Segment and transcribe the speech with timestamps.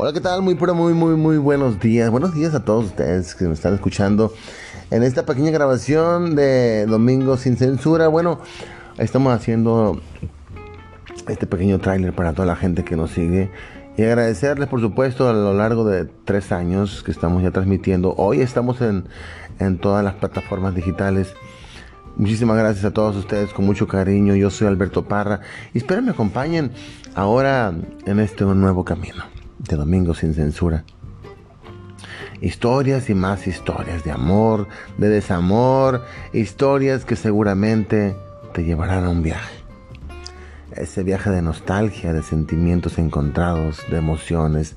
[0.00, 0.42] Hola, ¿qué tal?
[0.42, 2.08] Muy, pero muy, muy, muy buenos días.
[2.08, 4.32] Buenos días a todos ustedes que me están escuchando
[4.92, 8.06] en esta pequeña grabación de Domingo sin Censura.
[8.06, 8.38] Bueno,
[8.96, 10.00] estamos haciendo
[11.26, 13.50] este pequeño tráiler para toda la gente que nos sigue.
[13.96, 18.14] Y agradecerles, por supuesto, a lo largo de tres años que estamos ya transmitiendo.
[18.18, 19.08] Hoy estamos en,
[19.58, 21.34] en todas las plataformas digitales.
[22.14, 24.36] Muchísimas gracias a todos ustedes con mucho cariño.
[24.36, 25.40] Yo soy Alberto Parra
[25.74, 26.70] y espero me acompañen
[27.16, 27.74] ahora
[28.06, 30.84] en este nuevo camino de Domingo sin Censura.
[32.40, 38.16] Historias y más historias de amor, de desamor, historias que seguramente
[38.52, 39.54] te llevarán a un viaje.
[40.72, 44.76] Ese viaje de nostalgia, de sentimientos encontrados, de emociones,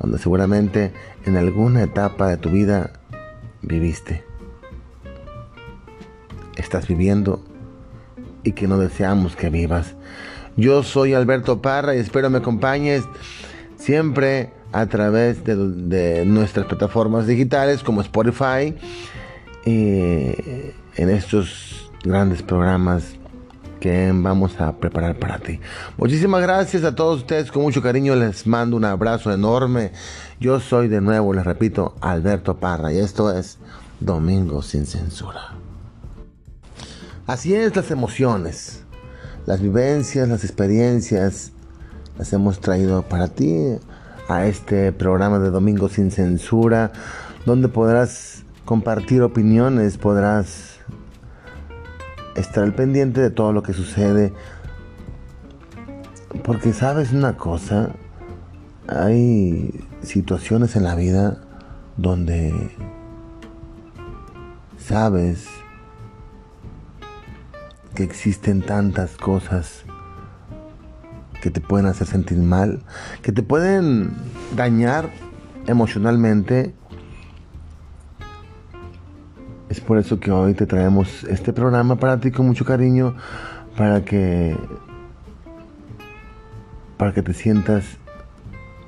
[0.00, 0.92] donde seguramente
[1.26, 2.92] en alguna etapa de tu vida
[3.60, 4.24] viviste.
[6.56, 7.44] Estás viviendo
[8.42, 9.94] y que no deseamos que vivas.
[10.56, 13.04] Yo soy Alberto Parra y espero me acompañes
[13.82, 18.74] siempre a través de, nuestras plataformas digitales como Spotify,
[19.64, 23.14] en estos grandes programas
[23.80, 25.58] que vamos a preparar para ti.
[25.96, 29.90] Muchísimas gracias a todos ustedes, con mucho cariño les mando un abrazo enorme.
[30.38, 33.58] Yo soy de nuevo, les repito, Alberto Parra y esto es
[33.98, 35.54] Domingo sin Censura.
[37.26, 38.84] Así es las emociones,
[39.46, 41.52] las vivencias, las experiencias
[42.18, 43.78] las hemos traído para ti
[44.28, 46.92] a este programa de Domingo sin Censura,
[47.46, 50.78] donde podrás compartir opiniones, podrás
[52.36, 54.32] estar al pendiente de todo lo que sucede.
[56.44, 57.90] Porque sabes una cosa,
[58.88, 61.42] hay situaciones en la vida
[61.96, 62.70] donde
[64.78, 65.46] sabes
[67.94, 69.84] que existen tantas cosas
[71.42, 72.84] que te pueden hacer sentir mal,
[73.20, 74.12] que te pueden
[74.56, 75.10] dañar
[75.66, 76.72] emocionalmente.
[79.68, 83.16] Es por eso que hoy te traemos este programa para ti con mucho cariño,
[83.76, 84.56] para que
[86.96, 87.84] para que te sientas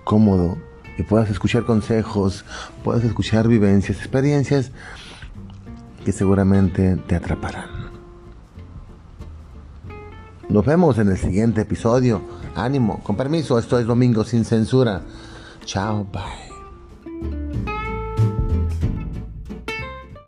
[0.04, 0.56] cómodo
[0.96, 2.44] y puedas escuchar consejos,
[2.84, 4.70] puedas escuchar vivencias, experiencias
[6.04, 7.73] que seguramente te atraparán.
[10.54, 12.22] Nos vemos en el siguiente episodio.
[12.54, 15.00] Ánimo, con permiso, esto es Domingo sin censura.
[15.64, 16.43] Chao, bye.